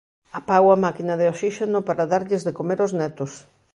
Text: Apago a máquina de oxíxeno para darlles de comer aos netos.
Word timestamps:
Apago 0.39 0.69
a 0.71 0.81
máquina 0.85 1.13
de 1.17 1.25
oxíxeno 1.33 1.79
para 1.87 2.09
darlles 2.13 2.41
de 2.47 2.55
comer 2.59 2.79
aos 2.81 2.93
netos. 3.01 3.31